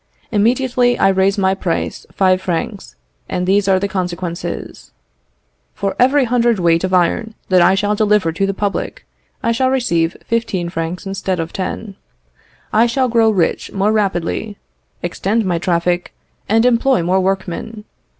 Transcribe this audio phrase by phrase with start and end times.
[0.31, 2.95] Immediately I raise my price five francs,
[3.29, 4.89] and these are the consequences:
[5.75, 9.05] "For every hundred weight of iron that I shall deliver to the public,
[9.43, 11.97] I shall receive fifteen francs instead of ten;
[12.73, 14.57] I shall grow rich more rapidly,
[15.03, 16.15] extend my traffic,
[16.49, 17.83] and employ more workmen.